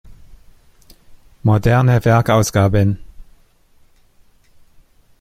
[1.43, 2.97] Moderne Werkausgaben